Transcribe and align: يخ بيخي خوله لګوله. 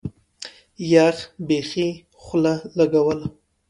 يخ 0.91 1.17
بيخي 1.47 1.89
خوله 2.23 2.55
لګوله. 2.77 3.27